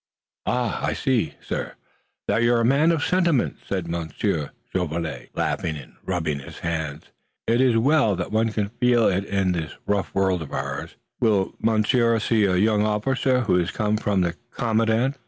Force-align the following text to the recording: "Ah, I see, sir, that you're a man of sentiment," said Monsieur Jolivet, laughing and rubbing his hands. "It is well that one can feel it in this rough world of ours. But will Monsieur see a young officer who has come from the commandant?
"Ah, 0.47 0.83
I 0.83 0.93
see, 0.93 1.35
sir, 1.41 1.73
that 2.27 2.41
you're 2.41 2.59
a 2.59 2.65
man 2.65 2.91
of 2.91 3.05
sentiment," 3.05 3.57
said 3.69 3.87
Monsieur 3.87 4.49
Jolivet, 4.73 5.29
laughing 5.35 5.77
and 5.77 5.93
rubbing 6.03 6.39
his 6.39 6.57
hands. 6.57 7.03
"It 7.45 7.61
is 7.61 7.77
well 7.77 8.15
that 8.15 8.31
one 8.31 8.51
can 8.51 8.69
feel 8.69 9.07
it 9.07 9.25
in 9.25 9.51
this 9.51 9.73
rough 9.85 10.11
world 10.15 10.41
of 10.41 10.51
ours. 10.53 10.95
But 11.19 11.29
will 11.29 11.53
Monsieur 11.59 12.17
see 12.17 12.45
a 12.45 12.55
young 12.57 12.83
officer 12.83 13.41
who 13.41 13.57
has 13.59 13.69
come 13.69 13.95
from 13.95 14.21
the 14.21 14.33
commandant? 14.49 15.17